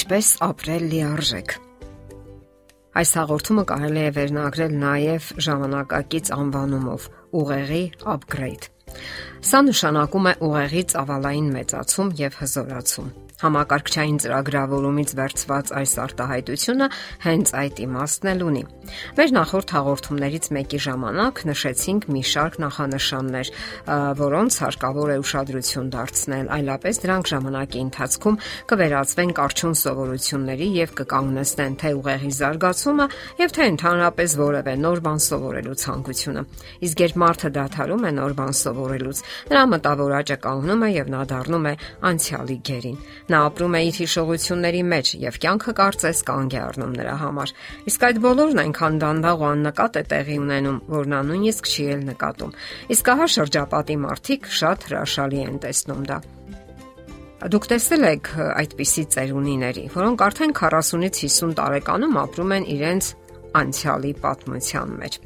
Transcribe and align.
Ինչպես 0.00 0.28
ապրել 0.40 0.84
լիարժեք։ 0.90 1.52
Այս 3.00 3.10
հաղորդումը 3.18 3.64
կարելի 3.68 4.00
է 4.00 4.12
վերնագրել 4.16 4.76
նաև 4.80 5.26
ժամանակակից 5.46 6.30
անվանումով՝ 6.36 7.08
ուղեղի 7.40 7.82
upgrade։ 8.14 8.68
Սա 9.50 9.60
նշանակում 9.66 10.30
է 10.30 10.32
ուղեղի 10.48 10.84
ծավալային 10.94 11.50
մեծացում 11.58 12.14
եւ 12.22 12.38
հզորացում։ 12.40 13.12
Համակարգչային 13.40 14.18
ծրագրավորումից 14.20 15.12
վերծված 15.16 15.70
այս 15.80 15.92
արտահայտությունը 16.04 16.88
հենց 17.24 17.52
այդ 17.60 17.80
իմաստն 17.84 18.30
էլ 18.30 18.42
ունի։ 18.50 18.62
Մեր 19.16 19.32
նախորդ 19.36 19.72
հաղորդումներից 19.76 20.46
մեկի 20.56 20.80
ժամանակ 20.84 21.40
նշեցինք 21.50 22.06
մի 22.10 22.22
շարք 22.30 22.58
նախանշաններ, 22.64 23.50
որոնց 24.20 24.58
հարկավոր 24.60 25.10
է 25.10 25.16
ուշադրություն 25.24 25.88
դարձնել, 25.94 26.50
այլապես 26.60 27.00
դրանք 27.00 27.30
ժամանակի 27.30 27.80
ընթացքում 27.80 28.38
կվերածվեն 28.70 29.32
կարճուն 29.40 29.76
սովորությունների 29.80 30.68
եւ 30.80 30.94
կկանգնեցնեն 31.00 31.78
թե 31.80 31.92
ուղեղի 32.00 32.32
զարգացումը 32.40 33.06
եւ 33.40 33.54
թե 33.56 33.68
ընդհանրապես 33.70 34.36
որևէ 34.40 34.74
նոր 34.84 35.02
բան 35.06 35.20
սովորելու 35.30 35.78
ցանկությունը։ 35.80 36.44
Իսկ 36.90 37.04
երբ 37.06 37.20
մարդը 37.24 37.50
դադարում 37.56 38.04
է 38.04 38.12
նոր 38.20 38.36
բան 38.40 38.54
սովորելուց, 38.60 39.22
նրա 39.50 39.64
մտավոր 39.70 40.14
աճը 40.20 40.36
կանգնում 40.44 40.84
է 40.84 40.90
եւ 40.90 41.10
նա 41.14 41.22
դառնում 41.30 41.68
է 41.70 41.74
անցյալի 42.10 42.58
գերին։ 42.70 42.98
Նա 43.30 43.40
ապրում 43.46 43.74
է 43.78 43.80
իր 43.86 43.98
հիշողությունների 44.00 44.80
մեջ 44.90 45.10
եւ 45.22 45.36
կյանքը 45.44 45.72
կարծես 45.80 46.22
կանգ 46.30 46.54
է 46.56 46.60
առնում 46.60 46.94
նրա 46.98 47.12
համար։ 47.20 47.52
Իսկ 47.90 48.06
այդ 48.08 48.18
բոլորն 48.24 48.62
այնքան 48.64 48.98
դանդաղ 49.04 49.44
ու 49.44 49.48
աննկատ 49.50 49.98
է 50.00 50.02
տեղի 50.10 50.38
ունենում, 50.40 50.80
որ 50.90 51.10
նա 51.14 51.20
նույնիսկ 51.30 51.70
չի 51.70 51.86
էլ 51.94 52.02
նկատում։ 52.10 52.56
Իսկ 52.96 53.12
ահա 53.14 53.28
շրջապատի 53.36 53.96
մարդիկ 54.08 54.50
շատ 54.60 54.88
հրաշալի 54.90 55.42
են 55.46 55.62
տեսնում 55.62 56.02
դա։ 56.10 56.18
Դուք 57.40 57.66
տեսել 57.70 58.02
եք 58.10 58.26
այդպիսի 58.36 59.02
ծերունիների, 59.14 59.84
որոնք 59.94 60.24
արդեն 60.26 60.50
40-ից 60.58 61.20
50 61.24 61.54
տարեկանում 61.60 62.18
ապրում 62.20 62.52
են 62.58 62.66
իրենց 62.74 63.14
անցյալի 63.60 64.12
պատմության 64.24 64.94
մեջ։ 65.00 65.18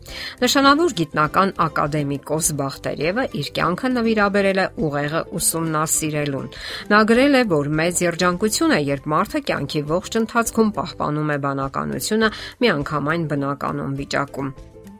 Նշանավոր 0.45 0.95
գիտնական 1.01 1.55
ակադեմիկոս 1.67 2.51
Բախտերևը 2.61 3.25
իր 3.41 3.51
կյանքը 3.59 3.91
նվիրաբերել 3.95 4.61
է 4.65 4.67
ուղեղը 4.89 5.23
ուսումնասիրելուն։ 5.41 6.53
Նա 6.95 7.01
գրել 7.15 7.41
է, 7.41 7.43
որ 7.55 7.73
մեծ 7.81 8.05
երջանկություն 8.09 8.77
է, 8.77 8.81
երբ 8.91 9.11
մարդը 9.15 9.45
կյանքի 9.51 9.83
ողջ 9.95 10.21
ընթացքում 10.25 10.77
պահպանում 10.79 11.35
է 11.35 11.41
բանականությունը 11.49 12.31
միանգամայն 12.65 13.29
բնականon 13.35 13.99
վիճակում 14.01 14.55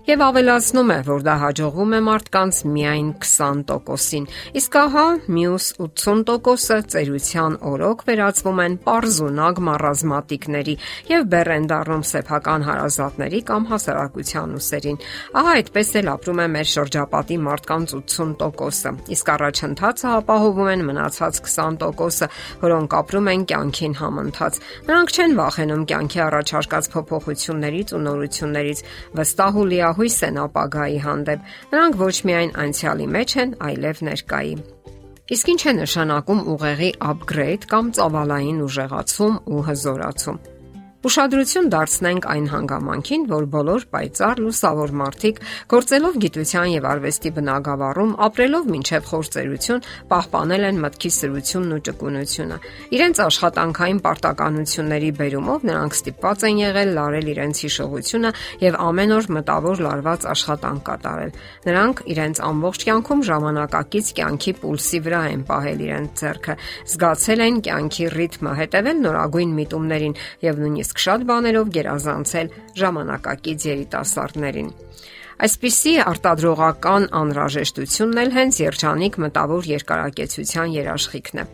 եւ 0.05 0.21
ավելացնում 0.21 0.91
է, 0.93 0.97
որ 1.07 1.23
դա 1.25 1.35
հաջողվում 1.41 1.93
է 1.97 1.99
մարդկանց 2.05 2.57
միայն 2.69 3.07
20%-ին։ 3.25 4.25
Իսկ 4.61 4.75
ահա 4.77 5.05
մյուս 5.33 5.69
80%-ը 5.81 6.77
ծերության 6.93 7.57
օրոք 7.71 8.05
վերածվում 8.09 8.61
են 8.65 8.77
པարզունակ 8.85 9.61
մառազմատիկների 9.69 10.75
եւ 11.09 11.25
բեռեն 11.33 11.69
դառնում 11.73 12.05
սեփական 12.11 12.67
հարազատների 12.69 13.41
կամ 13.49 13.69
հասարակության 13.73 14.53
ուսերին։ 14.61 15.01
Ահա 15.41 15.55
այդպես 15.65 15.95
էլ 16.05 16.13
ապրում 16.15 16.45
է 16.45 16.47
մեր 16.53 16.69
շրջապատի 16.75 17.41
մարդկանց 17.49 17.97
80%-ը։ 18.05 18.95
Իսկ 19.15 19.33
առաջընթացը 19.35 20.13
ապահովում 20.21 20.71
են 20.75 20.85
մնացած 20.91 21.41
20%-ը, 21.49 22.31
որոնք 22.61 22.99
ապրում 23.01 23.33
են 23.33 23.49
կյանքին 23.55 23.99
համընթաց։ 24.05 24.61
Նրանք 24.85 25.15
չեն 25.15 25.37
վախենում 25.41 25.89
կյանքի 25.95 26.23
առաջարկած 26.29 26.93
փոփոխություններից 26.95 27.95
ու 27.95 28.05
նորություններից, 28.05 28.85
վստահ 29.15 29.61
ու 29.65 29.69
լիա 29.73 29.94
լիահույս 29.95 30.17
են 30.27 30.39
ապագայի 30.43 30.99
հանդեպ։ 31.05 31.51
Նրանք 31.71 31.99
ոչ 32.01 32.17
միայն 32.27 32.53
անցյալի 32.65 33.07
մեջ 33.15 33.35
են, 33.43 33.51
այլև 33.69 34.01
ներկայի։ 34.09 34.55
Իսկ 35.35 35.53
ինչ 35.55 35.63
է 35.65 35.73
նշանակում 35.79 36.41
ուղեղի 36.55 36.91
upgrade 37.11 37.69
կամ 37.71 37.93
ծավալային 37.99 38.59
ուժեղացում 38.67 39.39
ու 39.55 39.63
հզորացում։ 39.71 40.54
Ուշադրություն 41.05 41.67
դարձնենք 41.69 42.27
այն 42.33 42.45
հանգամանքին, 42.49 43.25
որ 43.29 43.47
բոլոր 43.53 43.83
պայծառ 43.93 44.39
լուսավոր 44.41 44.93
մարդիկ, 44.97 45.41
գործելով 45.69 46.15
գիտության 46.23 46.69
եւ 46.73 46.87
արվեստի 46.89 47.33
բնագավառում, 47.37 48.15
ապրելով 48.25 48.71
մինչև 48.73 49.11
խորցերություն, 49.11 49.85
պահպանել 50.09 50.65
են 50.65 50.81
մտքի 50.81 51.11
սրությունն 51.13 51.75
ու 51.77 51.81
ճկունությունը։ 51.85 52.57
Իրենց 52.97 53.21
աշխատանքային 53.25 54.01
պարտականությունների 54.09 55.11
բերումով 55.21 55.67
նրանք 55.69 55.99
ստիպված 56.01 56.47
են 56.49 56.63
եղել 56.65 56.95
լարել 56.97 57.29
իրենց 57.35 57.63
հիշողությունը 57.69 58.33
եւ 58.65 58.81
ամեն 58.89 59.15
օր 59.21 59.31
մտավոր 59.37 59.85
լարված 59.85 60.27
աշխատանք 60.33 60.83
կատարել։ 60.89 61.37
Նրանք 61.69 62.03
իրենց 62.15 62.43
ամբողջ 62.49 62.89
կյանքում 62.89 63.25
ժամանակակից 63.29 64.07
կյանքի 64.25 64.57
պուլսի 64.65 65.05
վրա 65.05 65.23
են 65.35 65.45
պահել 65.53 65.85
իրենց 65.85 66.25
ձեռքը, 66.25 66.59
զգացել 66.95 67.45
են 67.45 67.63
կյանքի 67.69 68.11
ռիթմը, 68.15 68.53
հետևել 68.65 68.99
նորագույն 69.05 69.55
միտումներին 69.61 70.19
եւ 70.49 70.61
նույնիսկ 70.65 70.94
իսկ 70.95 71.03
շատ 71.03 71.23
բաներով 71.27 71.71
գերազանցել 71.75 72.51
ժամանակակից 72.79 73.65
երիտասարդներին։ 73.67 74.69
Այսպիսի 75.43 75.95
արտադրողական 76.07 77.09
անհրաժեշտությունն 77.19 78.23
էլ 78.23 78.31
հենց 78.39 78.61
երջանիկ 78.63 79.19
մտավոր 79.25 79.71
երկարակեցության 79.75 80.75
երաշխիքն 80.79 81.43
է։ 81.43 81.47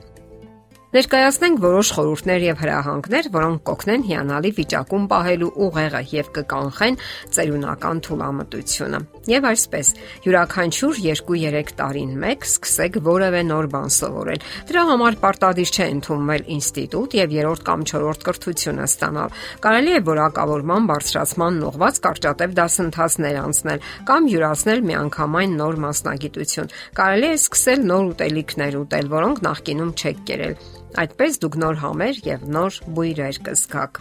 Ներկայացնենք 0.90 1.60
որոշ 1.62 1.88
խորհուրդներ 1.94 2.44
եւ 2.48 2.56
հրահանգներ, 2.64 3.26
որոնք 3.30 3.60
կօգնեն 3.68 4.04
հիանալի 4.08 4.50
վիճակում 4.56 5.04
պահելու 5.12 5.50
ուղեղը 5.66 6.00
եւ 6.10 6.30
կկանխեն 6.34 6.96
ծերունական 7.36 8.00
թուլամտությունը։ 8.06 8.98
Եվ 9.30 9.46
այսպես, 9.50 9.90
յուրաքանչյուր 10.24 10.98
2-3 11.04 11.70
տարին 11.78 12.16
մեկ 12.24 12.48
սկսեք 12.48 12.98
որևէ 13.06 13.42
նոր 13.46 13.68
բան 13.70 13.94
սովորել։ 14.00 14.42
Դրա 14.66 14.82
համար 14.90 15.18
պարտադիր 15.22 15.70
չէ 15.70 15.86
ընդունվել 15.94 16.50
ինստիտուտ 16.58 17.16
եւ 17.20 17.36
3-րդ 17.38 17.64
կամ 17.70 17.86
4-րդ 17.94 18.26
կրթությունը 18.26 18.90
ստանալ։ 18.90 19.38
Կարելի 19.62 19.94
է 19.94 20.02
որակավորման 20.10 20.90
բարձրացման 20.90 21.62
ուղղված 21.70 22.02
կարճատև 22.10 22.58
դասընթացներ 22.58 23.40
անցնել 23.46 23.86
կամ 24.10 24.28
յուրացնել 24.34 24.84
միանգամայն 24.90 25.56
նոր 25.62 25.80
մասնագիտություն։ 25.86 26.74
Կարելի 26.98 27.30
է 27.30 27.40
սկսել 27.44 27.88
նոր 27.94 28.12
ուտելիքներ 28.16 28.82
ուտել, 28.82 29.10
որոնք 29.20 29.42
նախկինում 29.50 29.96
չեք 30.00 30.22
կերել 30.30 30.79
Այդպես 30.98 31.42
դուք 31.44 31.58
նոր 31.62 31.82
համեր 31.84 32.22
եւ 32.26 32.46
նոր 32.56 32.78
բույրեր 32.96 33.36
կզգաք։ 33.46 34.00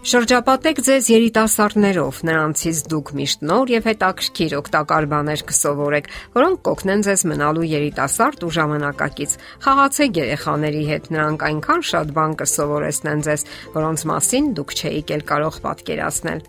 Շրջապատեք 0.00 0.78
ձեզ 0.80 1.08
երիտասարդներով, 1.12 2.20
նրանցից 2.24 2.78
դուք 2.88 3.10
միշտ 3.18 3.42
նոր 3.50 3.72
եւ 3.74 3.88
հետաքրքիր 3.90 4.54
օգտակար 4.56 5.06
բաներ 5.10 5.42
կսովորեք, 5.50 6.08
որոնք 6.38 6.62
կօգնեն 6.68 7.04
ձեզ 7.04 7.24
մնալու 7.28 7.66
երիտասարդ 7.68 8.46
ու 8.48 8.52
ժամանակակից։ 8.56 9.34
Խաղացեք 9.66 10.22
երեխաների 10.22 10.84
հետ, 10.88 11.10
նրանք 11.12 11.44
այնքան 11.50 11.84
շատ 11.90 12.14
բան 12.16 12.38
կսովորեցնեն 12.40 13.26
ձեզ, 13.28 13.44
որոնց 13.76 14.06
մասին 14.08 14.48
դուք 14.56 14.74
չէիք 14.80 15.14
էլ 15.20 15.26
կարող 15.34 15.60
պատկերացնել։ 15.68 16.42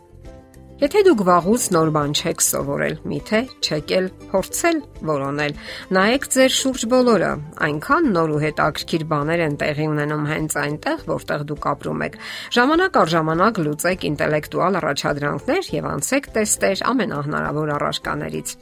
Եթե 0.81 1.01
դուք 1.05 1.19
վաղուց 1.27 1.65
նոր 1.75 1.89
բան 1.93 2.13
չեք 2.17 2.39
սովորել, 2.41 2.95
միթե 3.05 3.39
չեք 3.61 3.91
էլ 3.93 4.05
փորձել 4.31 4.77
որոնել, 5.05 5.51
նայեք 5.93 6.23
ձեր 6.33 6.53
շուրջ 6.55 6.85
բոլորը, 6.93 7.27
այնքան 7.67 8.07
նոր 8.15 8.31
ու 8.33 8.39
հետաքրքիր 8.41 9.03
բաներ 9.11 9.43
են 9.45 9.57
տեղի 9.61 9.85
ունենում 9.91 10.25
հենց 10.31 10.55
այնտեղ, 10.63 11.03
որտեղ 11.11 11.43
դուք 11.51 11.67
ապրում 11.71 12.01
եք։ 12.07 12.17
Ժամանակ 12.57 12.97
առ 12.97 13.13
ժամանակ 13.13 13.61
լուծեք 13.61 14.05
ինտելեկտուալ 14.09 14.79
առաջադրանքներ 14.81 15.69
եւ 15.77 15.89
անցեք 15.91 16.29
տեստեր 16.41 16.81
ամենահնարավոր 16.91 17.73
առարկաներից։ 17.77 18.55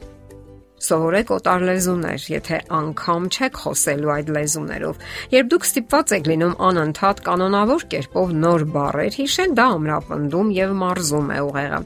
Սովորեք 0.80 1.32
օտար 1.36 1.64
լեզուներ, 1.68 2.22
եթե 2.32 2.58
անգամ 2.72 3.24
չեք 3.36 3.58
խոսելու 3.64 4.12
այդ 4.14 4.30
լեզուներով։ 4.36 5.02
Երբ 5.36 5.50
դուք 5.52 5.66
ստիպված 5.68 6.14
եք 6.16 6.30
լինում 6.32 6.54
անընդհատ 6.70 7.22
կանոնավոր 7.28 7.86
կերպով 7.92 8.34
նոր 8.44 8.66
բառեր 8.80 9.20
հիշել, 9.20 9.56
դա 9.60 9.70
ամրապնդում 9.76 10.52
եւ 10.56 10.76
մարզում 10.80 11.34
է 11.36 11.40
ուղեղը։ 11.50 11.82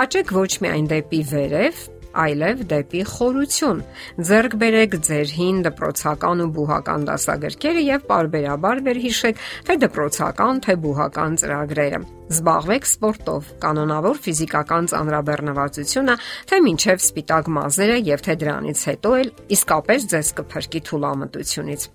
Աճեք 0.00 0.30
ոչ 0.32 0.50
միայն 0.64 0.86
դեպի 0.88 1.18
վերև, 1.28 1.80
այլև 2.22 2.60
դեպի 2.70 3.00
խորություն։ 3.10 3.82
Ձերկ 4.28 4.54
բերեք 4.62 4.94
ձեր 5.06 5.32
հին 5.36 5.58
դպրոցական 5.66 6.40
ու 6.40 6.46
բուհական 6.56 7.04
դասագրքերը 7.10 7.82
եւ 7.84 8.06
parberabar 8.08 8.80
վերհիշեք 8.86 9.42
թե 9.68 9.76
դպրոցական, 9.84 10.62
թե 10.64 10.76
բուհական 10.86 11.36
ծրագրերը։ 11.42 12.00
Զբաղվեք 12.32 12.88
սպորտով, 12.88 13.50
կանոնավոր 13.66 14.22
ֆիզիկական 14.24 14.88
ծանրաբեռնվածությունը, 14.94 16.14
թե 16.48 16.62
մինչև 16.70 17.04
սպիտակ 17.10 17.52
մազերը 17.60 17.98
եւ 18.08 18.24
թե 18.24 18.38
դրանից 18.40 18.86
հետո 18.94 19.12
էլ 19.20 19.34
իսկապես 19.58 20.08
ձեզ 20.14 20.32
կփրկի 20.40 20.82
թուլամտությունից։ 20.88 21.90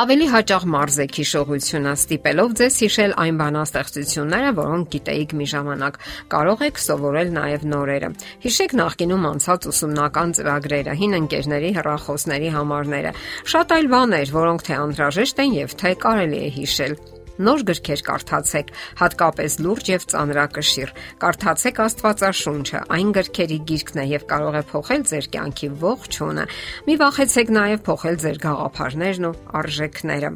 Ավելի 0.00 0.26
հաճախ 0.32 0.62
մարզեք 0.72 1.16
հիշողությունը, 1.18 1.90
ստիպելով 1.98 2.52
ձեզ 2.56 2.76
հիշել 2.84 3.12
այն 3.20 3.40
բանաստեղծությունները, 3.40 4.52
որոնք 4.56 4.88
գիտեիք 4.94 5.34
մի 5.36 5.48
ժամանակ։ 5.52 5.98
Կարող 6.32 6.64
եք 6.70 6.80
սովորել 6.86 7.34
նաև 7.36 7.68
նորերը։ 7.74 8.10
Հիշեք 8.46 8.76
նախկինում 8.80 9.28
անցած 9.34 9.68
ուսումնական 9.74 10.34
ծրագրերը, 10.40 10.96
հին 11.04 11.20
ընկերների 11.20 11.76
հեռախոսների 11.76 12.52
համարները։ 12.56 13.16
Շատ 13.52 13.76
այլ 13.76 13.94
բաներ, 14.00 14.36
որոնք 14.40 14.68
թե 14.70 14.82
անհրաժեշտ 14.88 15.44
են 15.44 15.56
եւ 15.60 15.80
թե 15.84 15.96
կարելի 16.08 16.44
է 16.48 16.52
հիշել 16.60 16.94
նոր 17.40 17.64
գրքեր 17.70 18.02
կարդացեք, 18.06 18.72
հատկապես 19.00 19.56
լուրջ 19.64 19.90
եւ 19.90 20.06
ծանրակշիռ։ 20.12 20.94
Կարդացեք 21.24 21.80
Աստվածաշունչը, 21.86 22.80
այն 22.96 23.12
գրքերի 23.16 23.58
գիրքն 23.70 24.00
է 24.00 24.06
եւ 24.10 24.24
կարող 24.30 24.58
է 24.60 24.62
փոխել 24.70 25.04
ձեր 25.10 25.28
կյանքի 25.34 25.68
ողջունը։ 25.84 26.46
Մի 26.86 26.94
վախեցեք 27.00 27.52
նաեւ 27.60 27.84
փոխել 27.90 28.16
ձեր 28.24 28.40
գաղափարներն 28.44 29.28
ու 29.30 29.36
արժեքները։ 29.60 30.32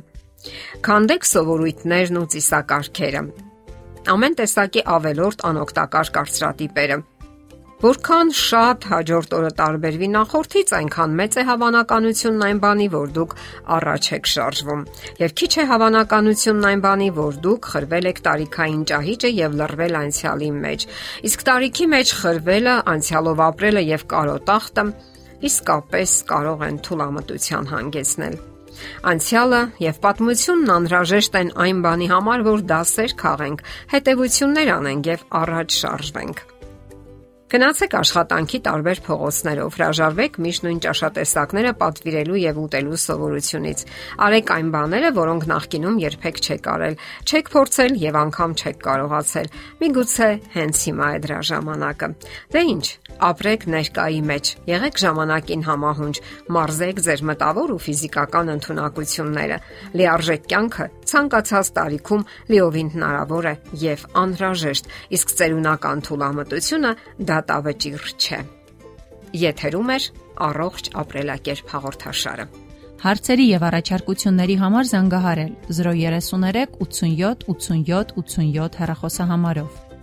Քանդեք 0.84 1.26
սովորույթներն 1.34 2.20
ու 2.20 2.28
ծիսակարգերը։ 2.34 3.22
Ամեն 4.04 4.34
տեսակի 4.36 4.82
ավելորտ 4.94 5.44
անօգտակար 5.48 6.10
կարծրատիպերը 6.14 6.96
Որքան 7.84 8.30
շատ 8.32 8.84
հաջորդ 8.88 9.34
օրը 9.36 9.48
տարբերվի 9.58 10.06
նախորդից, 10.14 10.70
այնքան 10.76 11.16
մեծ 11.18 11.34
է 11.36 11.42
հավանականությունն 11.48 12.44
այն 12.46 12.60
բանի, 12.62 12.86
որ 12.94 13.10
դուք 13.18 13.34
առաջ 13.76 14.08
եք 14.16 14.30
շարժվում։ 14.32 14.84
Եվ 15.20 15.34
քիչ 15.40 15.50
է 15.60 15.66
հավանականությունն 15.68 16.68
այն 16.70 16.84
բանի, 16.86 17.08
որ 17.18 17.36
դուք 17.44 17.68
խրվել 17.74 18.08
եք 18.08 18.22
տարիքային 18.24 18.86
ճահիճը 18.88 19.30
եւ 19.34 19.58
լռվել 19.60 19.98
անցյալի 20.00 20.50
մեջ։ 20.64 20.86
Իսկ 21.28 21.44
տարիքի 21.50 21.90
մեջ 21.92 22.14
խրվելը, 22.24 22.74
անցյալով 22.94 23.44
ապրելը 23.50 23.84
եւ 23.90 24.08
կարոտախտը 24.14 24.86
իսկապես 25.44 26.16
կարող 26.32 26.66
են 26.70 26.80
թուլամտության 26.88 27.70
հանգեցնել։ 27.74 28.40
Անցյալը 29.12 29.60
եւ 29.84 30.00
պատմությունն 30.08 30.72
անհրաժեշտ 30.78 31.38
են 31.42 31.52
այն 31.68 31.84
բանի 31.84 32.08
համար, 32.14 32.48
որ 32.48 32.64
դասեր 32.72 33.14
քաղենք, 33.20 33.62
հետեւություններ 33.92 34.74
անենք 34.80 35.12
եւ 35.12 35.28
առաջ 35.44 35.78
շարժվենք։ 35.84 36.44
Գնացեք 37.54 37.92
աշխատանքի 37.94 38.58
տարբեր 38.66 39.00
փողոցներով, 39.06 39.74
հրաժարվեք 39.76 40.38
միշտ 40.42 40.64
նույն 40.64 40.78
ճաշատեսակները 40.84 41.72
պատվիրելու 41.78 42.38
եւ 42.42 42.56
ուտելու 42.64 42.98
սովորությունից։ 43.04 43.84
Արեք 44.26 44.50
այն 44.54 44.72
բաները, 44.74 45.12
որոնք 45.14 45.46
նախկինում 45.52 46.00
երբեք 46.02 46.40
չեք 46.42 46.66
արել, 46.74 46.98
չեք 47.30 47.52
փորձել 47.54 47.94
եւ 48.02 48.18
անգամ 48.24 48.56
չեք 48.58 48.82
կարողացել։ 48.88 49.48
Միգուցե 49.84 50.28
հենց 50.58 50.82
հիմա 50.90 51.12
է 51.14 51.22
դրա 51.22 51.38
ժամանակը։ 51.54 52.08
Դե 52.50 52.64
ի՞նչ, 52.74 52.86
ապրեք 53.30 53.68
ներկայի 53.70 54.20
մեջ, 54.34 54.44
եղեք 54.74 54.98
ժամանակին 55.04 55.62
համահունչ, 55.70 56.16
մարզեք 56.58 56.98
ձեր 57.06 57.24
մտավոր 57.30 57.70
ու 57.70 57.82
ֆիզիկական 57.86 58.50
ընտունակությունները։ 58.58 59.58
Լիարժեք 59.94 60.50
կյանքը 60.50 60.86
ցանկացած 61.10 61.70
տարիքում 61.78 62.26
լիովին 62.50 62.90
հնարավոր 62.94 63.48
է 63.50 63.54
եւ 63.84 64.04
անհրաժեշտ, 64.24 64.90
իսկ 65.18 65.34
ծերունական 65.38 66.04
թուլամտությունը 66.08 66.92
դա 67.20 67.38
դատավճիռ 67.44 68.04
չէ։ 68.18 68.40
Եթերում 69.44 69.90
է 69.94 69.98
առողջ 70.48 70.92
ապրելակերպ 71.04 71.72
հաղորդաշարը։ 71.74 72.46
Հարցերի 73.04 73.46
եւ 73.50 73.64
առաջարկությունների 73.68 74.54
համար 74.64 74.86
զանգահարել 74.90 75.50
033 75.78 76.78
87 76.80 77.44
87 77.52 78.14
87 78.16 78.78
հեռախոսահամարով։ 78.80 79.93